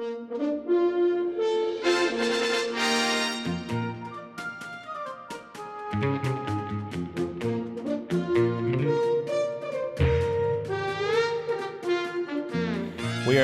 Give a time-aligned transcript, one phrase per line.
[0.00, 0.24] We are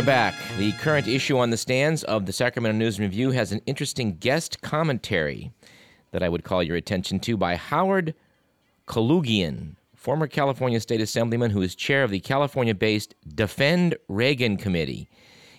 [0.02, 0.34] back.
[0.56, 4.62] The current issue on the stands of the Sacramento News Review has an interesting guest
[4.62, 5.52] commentary
[6.12, 8.14] that I would call your attention to by Howard
[8.86, 15.10] Kaloogian, former California State Assemblyman who is chair of the California based Defend Reagan Committee.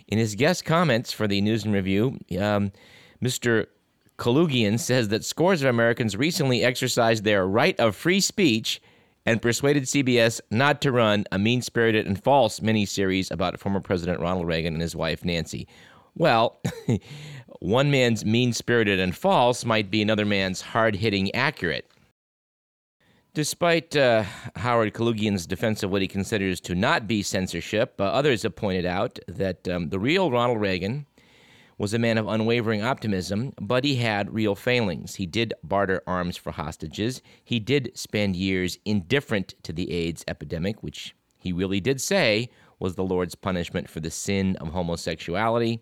[0.07, 2.71] In his guest comments for the News and Review, um,
[3.21, 3.67] Mr.
[4.17, 8.81] Kaloogian says that scores of Americans recently exercised their right of free speech
[9.25, 14.21] and persuaded CBS not to run a mean spirited and false miniseries about former President
[14.21, 15.67] Ronald Reagan and his wife Nancy.
[16.15, 16.59] Well,
[17.59, 21.91] one man's mean spirited and false might be another man's hard hitting accurate.
[23.38, 24.23] Despite uh,
[24.55, 28.84] Howard Kaloogian's defense of what he considers to not be censorship, uh, others have pointed
[28.84, 31.05] out that um, the real Ronald Reagan
[31.77, 35.13] was a man of unwavering optimism, but he had real failings.
[35.13, 37.21] He did barter arms for hostages.
[37.44, 42.96] He did spend years indifferent to the AIDS epidemic, which he really did say was
[42.96, 45.79] the Lord's punishment for the sin of homosexuality.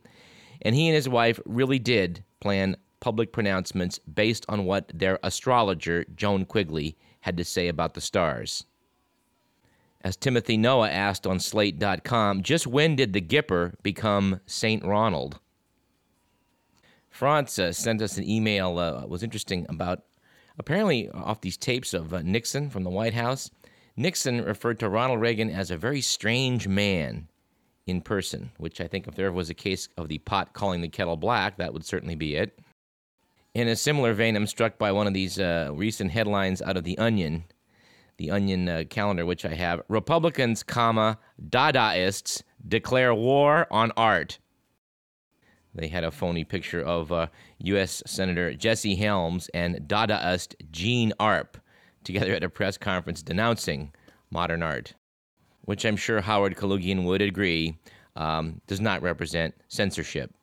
[0.62, 6.04] And he and his wife really did plan public pronouncements based on what their astrologer,
[6.16, 8.66] Joan Quigley, had to say about the stars.
[10.02, 14.86] As Timothy Noah asked on Slate.com, just when did the Gipper become St.
[14.86, 15.40] Ronald?
[17.10, 18.78] France uh, sent us an email.
[18.78, 20.04] Uh, was interesting about
[20.60, 23.50] apparently off these tapes of uh, Nixon from the White House.
[23.98, 27.28] Nixon referred to Ronald Reagan as a very strange man
[27.88, 30.90] in person, which I think if there was a case of the pot calling the
[30.90, 32.60] kettle black, that would certainly be it.
[33.56, 36.84] In a similar vein, I'm struck by one of these uh, recent headlines out of
[36.84, 37.46] the Onion,
[38.18, 39.82] the Onion uh, calendar, which I have.
[39.88, 44.40] Republicans, comma Dadaists declare war on art.
[45.74, 47.28] They had a phony picture of uh,
[47.60, 48.04] U.S.
[48.06, 51.58] Senator Jesse Helms and Dadaist Jean Arp
[52.04, 53.94] together at a press conference denouncing
[54.32, 54.96] modern art,
[55.62, 57.78] which I'm sure Howard Kaloogian would agree
[58.18, 60.34] um, does not represent censorship.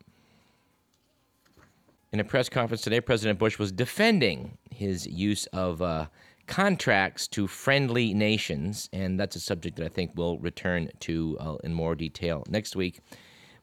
[2.12, 6.08] In a press conference today, President Bush was defending his use of uh,
[6.46, 11.56] contracts to friendly nations, and that's a subject that I think we'll return to uh,
[11.64, 13.00] in more detail next week.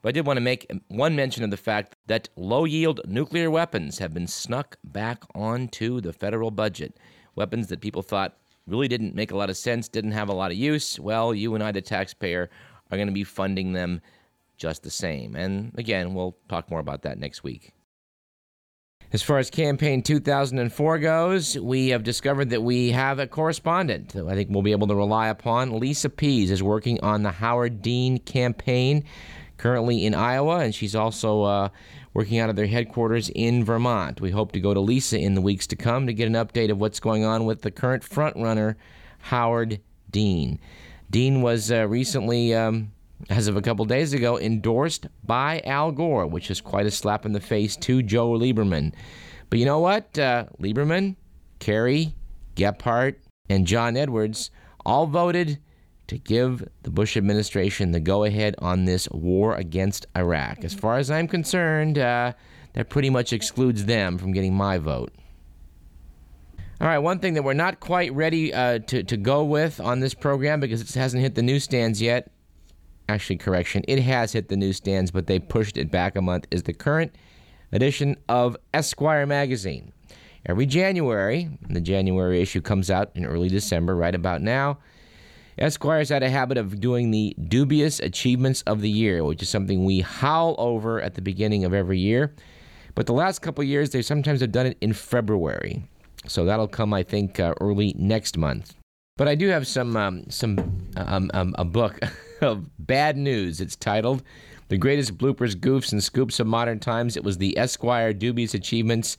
[0.02, 3.52] But I did want to make one mention of the fact that low yield nuclear
[3.52, 6.98] weapons have been snuck back onto the federal budget.
[7.36, 8.36] Weapons that people thought
[8.66, 11.00] really didn't make a lot of sense, didn't have a lot of use.
[11.00, 12.50] Well, you and I, the taxpayer,
[12.90, 14.02] are going to be funding them
[14.58, 15.36] just the same.
[15.36, 17.74] And again, we'll talk more about that next week.
[19.12, 24.28] As far as campaign 2004 goes, we have discovered that we have a correspondent that
[24.28, 25.80] I think we'll be able to rely upon.
[25.80, 29.04] Lisa Pease is working on the Howard Dean campaign
[29.58, 31.70] currently in Iowa, and she's also uh,
[32.14, 34.22] working out of their headquarters in Vermont.
[34.22, 36.70] We hope to go to Lisa in the weeks to come to get an update
[36.70, 38.76] of what's going on with the current frontrunner,
[39.18, 39.80] Howard
[40.12, 40.60] Dean.
[41.10, 42.92] Dean was uh, recently, um,
[43.30, 47.26] as of a couple days ago, endorsed by Al Gore, which is quite a slap
[47.26, 48.94] in the face to Joe Lieberman.
[49.50, 50.18] But you know what?
[50.18, 51.16] Uh, Lieberman,
[51.60, 52.16] Kerry,
[52.56, 53.16] Gephardt,
[53.50, 54.52] and John Edwards
[54.86, 55.60] all voted
[56.08, 60.64] to give the Bush administration the go ahead on this war against Iraq.
[60.64, 62.34] As far as I'm concerned, uh,
[62.74, 65.14] that pretty much excludes them from getting my vote.
[66.82, 70.00] All right, one thing that we're not quite ready uh, to, to go with on
[70.00, 72.32] this program because it hasn't hit the newsstands yet.
[73.10, 76.62] Actually, correction, it has hit the newsstands, but they pushed it back a month, is
[76.62, 77.16] the current
[77.72, 79.92] edition of Esquire magazine.
[80.46, 84.78] Every January, the January issue comes out in early December, right about now.
[85.58, 89.86] Esquire's had a habit of doing the dubious achievements of the year, which is something
[89.86, 92.36] we howl over at the beginning of every year.
[92.94, 95.84] But the last couple years, they sometimes have done it in February.
[96.28, 98.76] So that'll come, I think, uh, early next month.
[99.18, 102.00] But I do have some um, some um, um, a book
[102.42, 103.62] of bad news.
[103.62, 104.24] It's titled
[104.70, 109.18] "The Greatest Bloopers, Goofs, and Scoops of Modern Times." It was the Esquire Dubious Achievements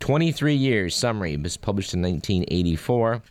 [0.00, 1.34] 23 Years Summary.
[1.34, 3.22] It was published in 1984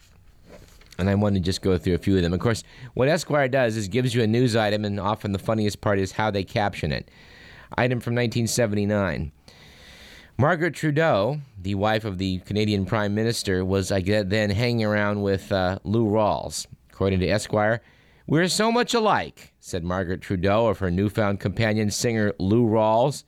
[1.01, 2.31] and I wanted to just go through a few of them.
[2.31, 5.81] Of course, what Esquire does is gives you a news item, and often the funniest
[5.81, 7.09] part is how they caption it.
[7.77, 9.31] Item from 1979.
[10.37, 15.21] Margaret Trudeau, the wife of the Canadian Prime Minister, was I guess, then hanging around
[15.21, 16.67] with uh, Lou Rawls.
[16.91, 17.81] According to Esquire,
[18.31, 23.25] we're so much alike, said Margaret Trudeau of her newfound companion singer Lou Rawls.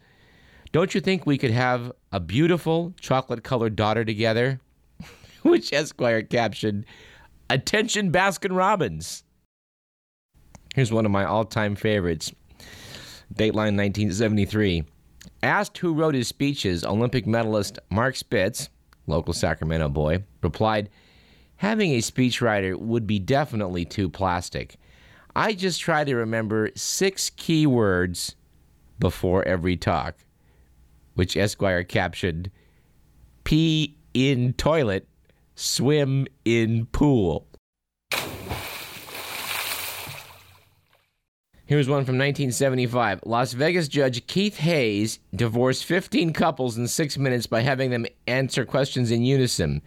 [0.72, 4.62] Don't you think we could have a beautiful chocolate colored daughter together?
[5.42, 6.86] Which Esquire captioned,
[7.50, 9.26] Attention Baskin Robbins.
[10.74, 12.32] Here's one of my all time favorites.
[13.34, 14.86] Dateline 1973.
[15.44, 18.70] Asked who wrote his speeches, Olympic medalist Mark Spitz,
[19.06, 20.90] local Sacramento boy, replied,
[21.58, 24.78] Having a speechwriter would be definitely too plastic.
[25.36, 28.36] I just try to remember six key words
[29.00, 30.16] before every talk,
[31.16, 32.52] which Esquire captioned
[33.44, 35.08] pee in toilet,
[35.56, 37.48] swim in pool.
[41.66, 43.22] Here's one from 1975.
[43.26, 48.66] Las Vegas judge Keith Hayes divorced 15 couples in six minutes by having them answer
[48.66, 49.82] questions in unison.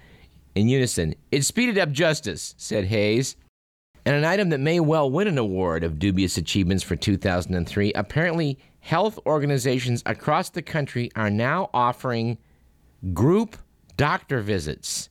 [0.54, 3.37] In unison, it speeded up justice, said Hayes.
[4.06, 8.56] And an item that may well win an award of dubious achievements for 2003 apparently,
[8.79, 12.38] health organizations across the country are now offering
[13.12, 13.56] group
[13.97, 15.08] doctor visits.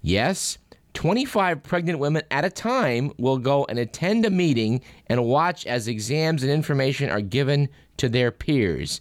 [0.00, 0.58] Yes,
[0.94, 5.86] 25 pregnant women at a time will go and attend a meeting and watch as
[5.86, 7.68] exams and information are given
[7.98, 9.00] to their peers.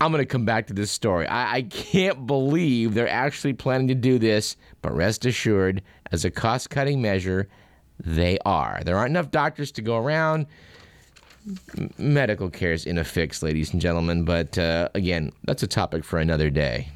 [0.00, 1.28] I'm going to come back to this story.
[1.28, 6.30] I, I, can't believe they're actually planning to do this, but rest assured, as a
[6.32, 7.48] cost cutting measure,
[8.04, 8.80] they are.
[8.84, 10.46] There aren't enough doctors to go around.
[11.98, 16.04] medical care is in a fix, ladies and gentlemen, but uh, again, that's a topic
[16.04, 16.88] for another day.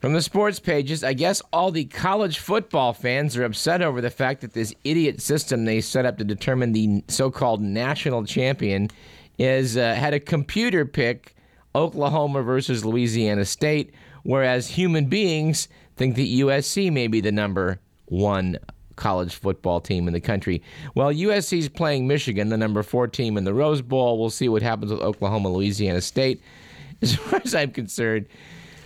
[0.00, 4.10] From the sports pages, I guess all the college football fans are upset over the
[4.10, 8.90] fact that this idiot system they set up to determine the so called national champion
[9.38, 11.34] is uh, had a computer pick
[11.74, 18.58] Oklahoma versus Louisiana State, whereas human beings think that USC may be the number one
[18.96, 20.62] college football team in the country.
[20.94, 24.18] Well, USC is playing Michigan, the number four team in the Rose Bowl.
[24.18, 26.40] We'll see what happens with Oklahoma, Louisiana State.
[27.02, 28.26] As far as I'm concerned,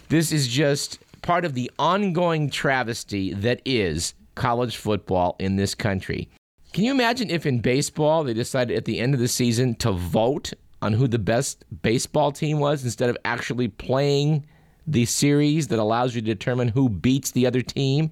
[0.08, 6.28] this is just part of the ongoing travesty that is college football in this country.
[6.72, 9.92] Can you imagine if in baseball they decided at the end of the season to
[9.92, 10.52] vote
[10.82, 14.46] on who the best baseball team was instead of actually playing
[14.86, 18.10] the series that allows you to determine who beats the other team?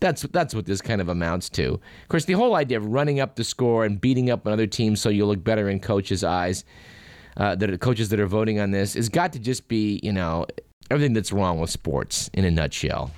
[0.00, 1.74] That's that's what this kind of amounts to.
[1.74, 4.96] Of course, the whole idea of running up the score and beating up another team
[4.96, 6.64] so you look better in coaches' eyes,
[7.36, 10.12] uh, that are coaches that are voting on this, has got to just be you
[10.12, 10.46] know
[10.90, 13.10] everything that's wrong with sports in a nutshell.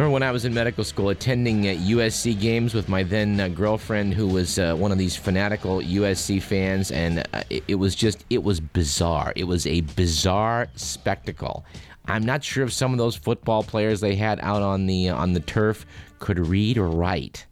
[0.00, 3.48] Remember when I was in medical school attending uh, USC games with my then uh,
[3.48, 7.94] girlfriend, who was uh, one of these fanatical USC fans, and uh, it, it, was
[7.94, 9.34] just, it was bizarre.
[9.36, 11.66] It was a bizarre spectacle.
[12.06, 15.16] I'm not sure if some of those football players they had out on the uh,
[15.16, 15.84] on the turf
[16.18, 17.44] could read or write,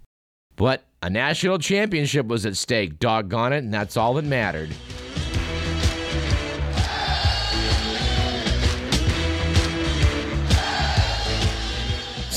[0.57, 2.99] but a national championship was at stake.
[2.99, 4.71] Doggone it, and that's all that mattered.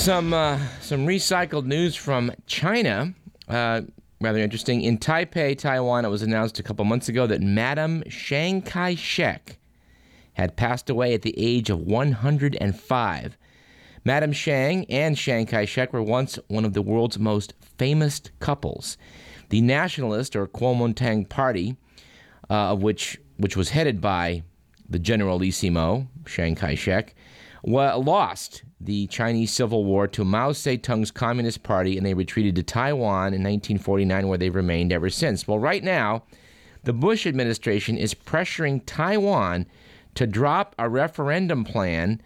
[0.01, 3.13] Some uh, some recycled news from China.
[3.47, 3.81] Uh,
[4.19, 4.81] rather interesting.
[4.81, 9.59] In Taipei, Taiwan, it was announced a couple months ago that Madam Chiang Kai shek
[10.33, 13.37] had passed away at the age of 105.
[14.03, 18.97] Madam Chiang and Chiang Kai shek were once one of the world's most famous couples.
[19.49, 21.77] The nationalist or Kuomintang party,
[22.49, 24.41] uh, of which, which was headed by
[24.89, 27.13] the Generalissimo, Chiang Kai shek,
[27.63, 33.33] lost the Chinese Civil War to Mao Zedong's Communist Party, and they retreated to Taiwan
[33.33, 35.47] in 1949, where they've remained ever since.
[35.47, 36.23] Well, right now,
[36.83, 39.67] the Bush administration is pressuring Taiwan
[40.15, 42.21] to drop a referendum plan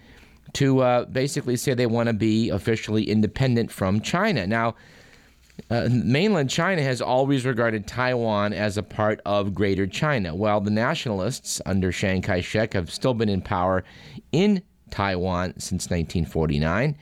[0.54, 4.48] to uh, basically say they want to be officially independent from China.
[4.48, 4.76] Now,
[5.70, 10.72] uh, mainland China has always regarded Taiwan as a part of Greater China, while the
[10.72, 13.84] nationalists under Chiang Kai shek have still been in power
[14.32, 14.62] in
[14.96, 16.98] Taiwan since 1949.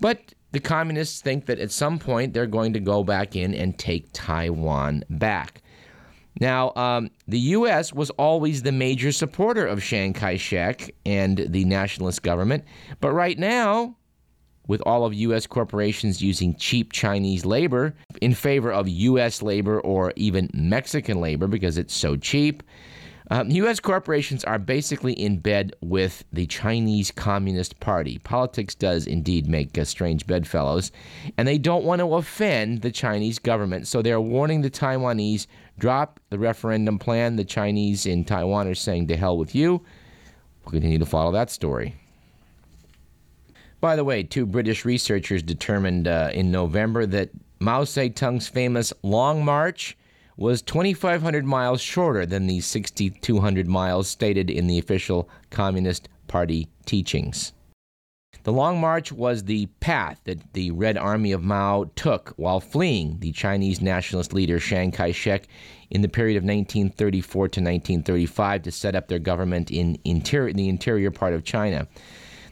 [0.00, 3.78] But the communists think that at some point they're going to go back in and
[3.78, 5.62] take Taiwan back.
[6.40, 7.92] Now, um, the U.S.
[7.92, 12.64] was always the major supporter of Chiang Kai shek and the nationalist government,
[13.00, 13.96] but right now,
[14.66, 15.46] with all of U.S.
[15.46, 19.42] corporations using cheap Chinese labor in favor of U.S.
[19.42, 22.62] labor or even Mexican labor because it's so cheap,
[23.30, 23.80] um, U.S.
[23.80, 28.18] corporations are basically in bed with the Chinese Communist Party.
[28.18, 30.90] Politics does indeed make uh, strange bedfellows,
[31.36, 33.86] and they don't want to offend the Chinese government.
[33.86, 35.46] So they're warning the Taiwanese
[35.78, 37.36] drop the referendum plan.
[37.36, 39.84] The Chinese in Taiwan are saying, to hell with you.
[40.64, 41.96] We'll continue to follow that story.
[43.80, 49.44] By the way, two British researchers determined uh, in November that Mao Zedong's famous Long
[49.44, 49.96] March
[50.36, 57.52] was 2,500 miles shorter than the 6,200 miles stated in the official Communist Party teachings.
[58.44, 63.18] The Long March was the path that the Red Army of Mao took while fleeing
[63.20, 65.46] the Chinese nationalist leader Chiang Kai shek
[65.90, 70.68] in the period of 1934 to 1935 to set up their government in, in the
[70.68, 71.86] interior part of China.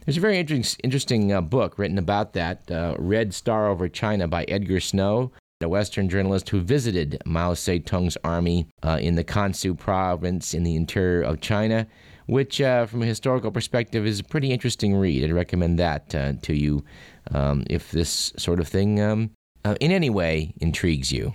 [0.05, 4.27] There's a very interesting, interesting uh, book written about that, uh, Red Star Over China
[4.27, 5.31] by Edgar Snow,
[5.63, 10.75] a Western journalist who visited Mao Zedong's army uh, in the Kansu province in the
[10.75, 11.87] interior of China
[12.31, 15.21] which, uh, from a historical perspective, is a pretty interesting read.
[15.21, 16.85] I'd recommend that uh, to you
[17.31, 19.31] um, if this sort of thing um,
[19.65, 21.33] uh, in any way intrigues you.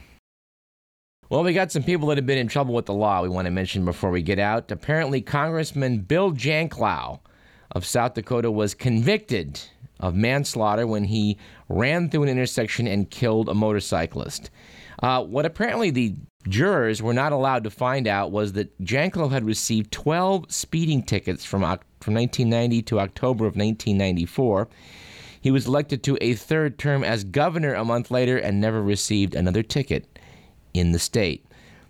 [1.29, 3.45] Well, we got some people that have been in trouble with the law we want
[3.45, 4.71] to mention before we get out.
[4.71, 7.21] Apparently, Congressman Bill Janklow
[7.73, 9.61] of South Dakota was convicted
[10.01, 11.39] of manslaughter when he
[11.69, 14.51] ran through an intersection and killed a motorcyclist.
[15.03, 16.15] Uh, what apparently the
[16.49, 21.45] jurors were not allowed to find out was that Janklow had received 12 speeding tickets
[21.45, 24.69] from, from 1990 to October of 1994.
[25.41, 29.35] He was elected to a third term as governor a month later and never received
[29.35, 30.19] another ticket
[30.75, 31.46] in the state.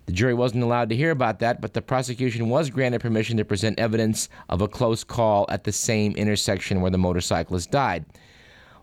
[0.07, 3.45] The jury wasn't allowed to hear about that, but the prosecution was granted permission to
[3.45, 8.05] present evidence of a close call at the same intersection where the motorcyclist died.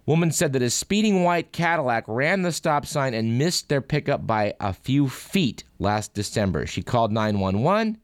[0.04, 4.26] Woman said that a speeding white Cadillac ran the stop sign and missed their pickup
[4.26, 6.66] by a few feet last December.
[6.66, 7.96] She called 911.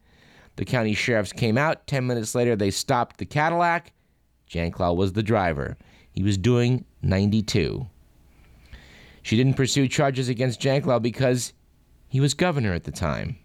[0.56, 1.86] The county sheriffs came out.
[1.86, 3.92] Ten minutes later, they stopped the Cadillac.
[4.50, 5.76] Janklow was the driver.
[6.10, 7.86] He was doing 92.
[9.22, 11.52] She didn't pursue charges against Janklow because
[12.10, 13.38] he was governor at the time.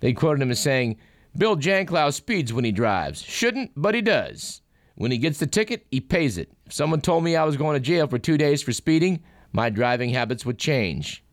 [0.00, 0.98] They quoted him as saying,
[1.36, 3.22] Bill Janklow speeds when he drives.
[3.22, 4.60] Shouldn't, but he does.
[4.94, 6.52] When he gets the ticket, he pays it.
[6.66, 9.70] If someone told me I was going to jail for two days for speeding, my
[9.70, 11.24] driving habits would change.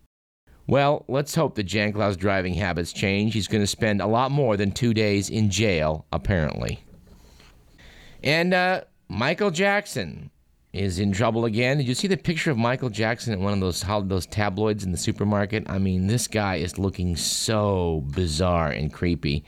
[0.66, 3.34] Well, let's hope that Janklow's driving habits change.
[3.34, 6.80] He's going to spend a lot more than two days in jail, apparently.
[8.24, 10.32] And uh, Michael Jackson
[10.74, 11.78] is in trouble again.
[11.78, 14.92] Did you see the picture of Michael Jackson at one of those those tabloids in
[14.92, 15.70] the supermarket?
[15.70, 19.44] I mean, this guy is looking so bizarre and creepy.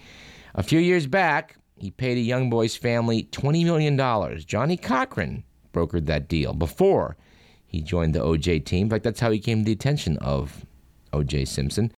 [0.56, 4.39] A few years back, he paid a young boy's family $20 million.
[4.46, 7.18] Johnnie Cochran brokered that deal before
[7.65, 8.84] he joined the OJ team.
[8.84, 10.65] In fact, that's how he came to the attention of
[11.12, 11.92] OJ Simpson.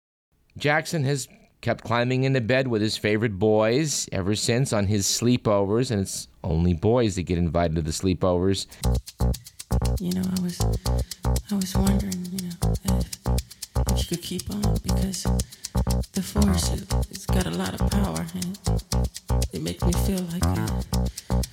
[0.57, 1.29] Jackson has
[1.65, 6.29] kept climbing into bed with his favorite boys ever since on his sleepovers, and it's
[6.45, 8.67] only boys that get invited to the sleepovers.
[9.99, 10.61] You know, I was,
[11.51, 13.19] I was wondering, you know, if,
[13.89, 15.23] if you could keep on because
[16.13, 16.71] the force
[17.11, 21.45] it's got a lot of power and it, it makes me feel like it,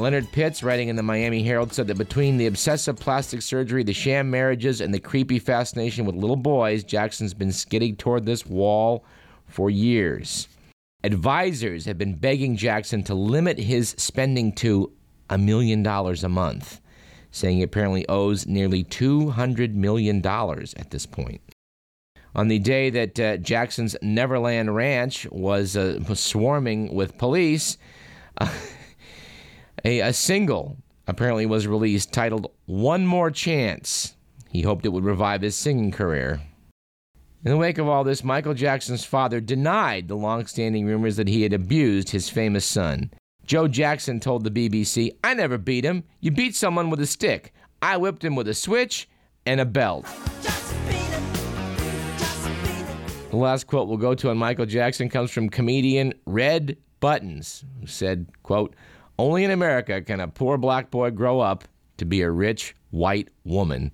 [0.00, 3.92] Leonard Pitts, writing in the Miami Herald, said that between the obsessive plastic surgery, the
[3.92, 9.04] sham marriages, and the creepy fascination with little boys, Jackson's been skidding toward this wall
[9.46, 10.48] for years.
[11.04, 14.92] Advisors have been begging Jackson to limit his spending to
[15.28, 16.80] a million dollars a month
[17.30, 21.40] saying he apparently owes nearly $200 million at this point.
[22.34, 27.76] On the day that uh, Jackson's Neverland Ranch was, uh, was swarming with police,
[28.38, 28.48] uh,
[29.84, 34.16] a, a single apparently was released titled One More Chance.
[34.48, 36.40] He hoped it would revive his singing career.
[37.44, 41.28] In the wake of all this, Michael Jackson's father denied the long standing rumors that
[41.28, 43.10] he had abused his famous son.
[43.46, 46.04] Joe Jackson told the BBC, I never beat him.
[46.20, 47.54] You beat someone with a stick.
[47.80, 49.08] I whipped him with a switch
[49.46, 50.06] and a belt.
[53.30, 57.86] The last quote we'll go to on Michael Jackson comes from comedian Red Buttons, who
[57.86, 58.74] said, quote,
[59.20, 63.28] Only in America can a poor black boy grow up to be a rich white
[63.44, 63.92] woman.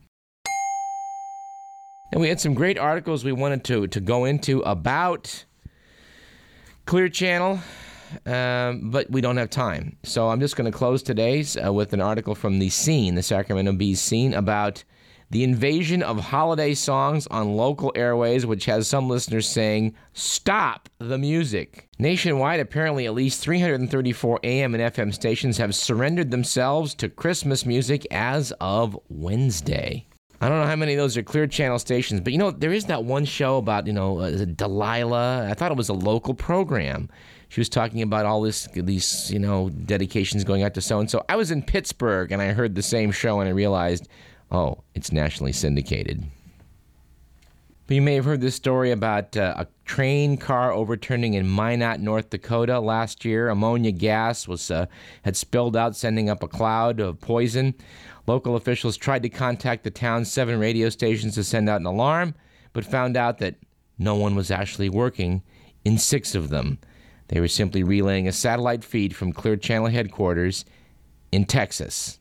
[2.13, 5.45] And we had some great articles we wanted to, to go into about
[6.85, 7.59] Clear Channel
[8.25, 9.97] um, but we don't have time.
[10.05, 13.23] So I'm just going to close today's uh, with an article from the Scene, the
[13.25, 14.85] Sacramento Bee's Scene, about
[15.31, 21.19] the invasion of holiday songs on local airways, which has some listeners saying, Stop the
[21.19, 21.89] music.
[21.99, 28.07] Nationwide, apparently at least 334 AM and FM stations have surrendered themselves to Christmas music
[28.11, 30.07] as of Wednesday.
[30.41, 32.73] I don't know how many of those are clear channel stations, but you know, there
[32.73, 35.49] is that one show about, you know, uh, Delilah.
[35.51, 37.09] I thought it was a local program
[37.49, 41.11] she was talking about all this these you know dedications going out to so and
[41.11, 41.25] so.
[41.29, 44.09] I was in Pittsburgh and I heard the same show and I realized,
[44.51, 46.25] oh, it's nationally syndicated.
[47.87, 52.01] But you may have heard this story about uh, a train car overturning in Minot,
[52.01, 53.49] North Dakota last year.
[53.49, 54.87] Ammonia gas was uh,
[55.23, 57.75] had spilled out, sending up a cloud of poison.
[58.27, 62.35] Local officials tried to contact the town's seven radio stations to send out an alarm,
[62.73, 63.55] but found out that
[63.99, 65.43] no one was actually working
[65.85, 66.79] in six of them.
[67.29, 70.65] They were simply relaying a satellite feed from Clear Channel headquarters
[71.31, 72.19] in Texas.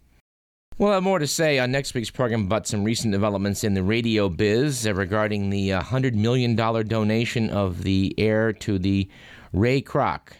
[0.78, 3.82] We'll have more to say on next week's program about some recent developments in the
[3.82, 9.08] radio biz uh, regarding the $100 uh, donation of the air to the
[9.54, 10.34] Ray Kroc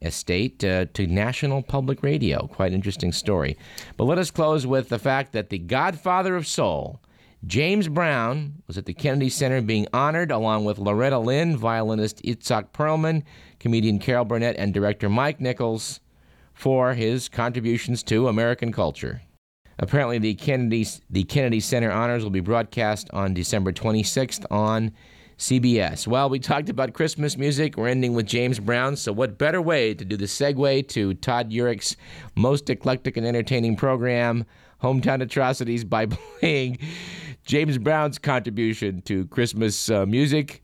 [0.00, 2.46] estate uh, to National Public Radio.
[2.46, 3.58] Quite interesting story.
[3.98, 7.02] But let us close with the fact that the godfather of soul,
[7.46, 12.70] James Brown, was at the Kennedy Center being honored along with Loretta Lynn, violinist Itzhak
[12.72, 13.24] Perlman,
[13.60, 16.00] comedian Carol Burnett, and director Mike Nichols
[16.54, 19.20] for his contributions to American culture.
[19.78, 24.92] Apparently, the Kennedy, the Kennedy Center honors will be broadcast on December 26th on
[25.38, 26.06] CBS.
[26.06, 27.76] Well, we talked about Christmas music.
[27.76, 28.96] We're ending with James Brown.
[28.96, 31.96] So, what better way to do the segue to Todd Urich's
[32.36, 34.44] most eclectic and entertaining program,
[34.82, 36.06] Hometown Atrocities, by
[36.40, 36.78] playing
[37.44, 40.62] James Brown's contribution to Christmas uh, music?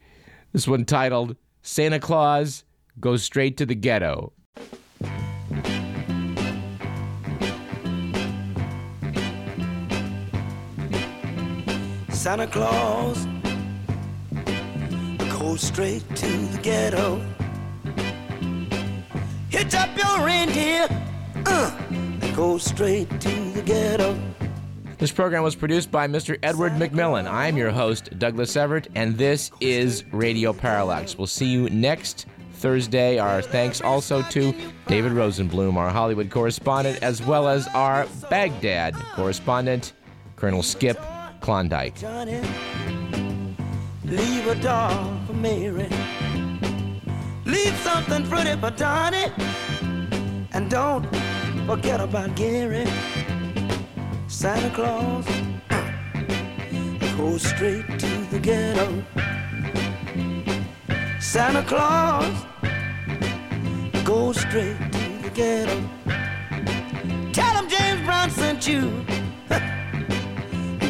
[0.52, 2.64] This one titled Santa Claus
[3.00, 4.32] Goes Straight to the Ghetto.
[12.18, 13.28] Santa Claus
[15.38, 17.24] go straight to the ghetto.
[19.50, 20.88] Hitch up your reindeer,
[21.46, 21.70] uh,
[22.34, 24.20] go straight to the ghetto.
[24.98, 26.36] This program was produced by Mr.
[26.42, 27.30] Edward McMillan.
[27.30, 31.16] I'm your host, Douglas Everett, and this is Radio Parallax.
[31.16, 33.18] We'll see you next Thursday.
[33.20, 34.52] Our thanks also to
[34.88, 39.92] David Rosenblum, our Hollywood correspondent, as well as our Baghdad correspondent,
[40.34, 40.98] Colonel Skip
[41.40, 41.96] Klondike.
[41.96, 42.40] Johnny,
[44.04, 45.88] leave a doll for Mary.
[47.44, 49.32] Leave something pretty for Donnie.
[50.52, 51.06] And don't
[51.66, 52.86] forget about Gary.
[54.26, 55.26] Santa Claus
[57.16, 59.04] go straight to the ghetto.
[61.20, 62.44] Santa Claus
[64.04, 65.78] go straight to the ghetto.
[67.32, 69.04] Tell him James Brown sent you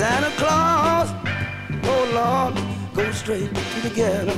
[0.00, 1.10] Santa Claus,
[1.84, 2.54] oh Lord,
[2.94, 4.34] go straight to the ghetto.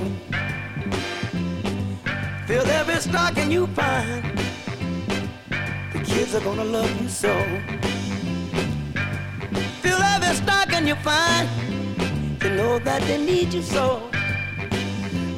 [2.48, 4.24] Fill every stocking you find.
[5.92, 7.32] The kids are gonna love you so.
[9.82, 11.48] Fill every stocking you find.
[12.42, 14.10] You know that they need you so.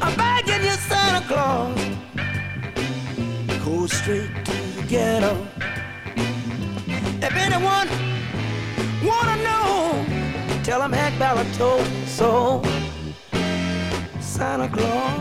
[0.01, 1.79] I'm begging you, Santa Claus,
[3.63, 5.47] go straight to the ghetto.
[7.21, 8.04] If anyone
[10.65, 12.63] Tell him Hank Ballard told so.
[14.19, 15.21] Santa Claus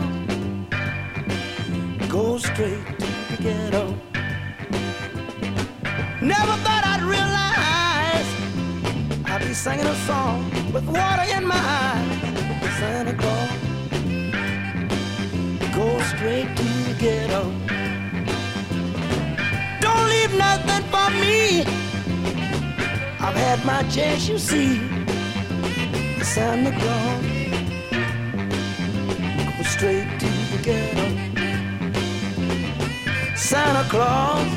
[2.08, 3.94] go straight to the ghetto.
[6.22, 8.28] Never thought I'd realize
[9.26, 12.78] I'd be singing a song with water in my eyes.
[12.78, 13.50] Santa Claus
[15.74, 17.52] go straight to the ghetto.
[19.82, 21.66] Don't leave nothing for me.
[23.20, 24.93] I've had my chance, you see.
[26.24, 27.22] Santa Claus
[29.56, 31.06] go straight to the ghetto.
[33.36, 34.50] Santa Claus,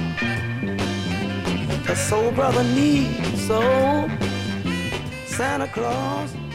[1.86, 3.60] the soul brother needs so.
[5.26, 6.47] Santa Claus.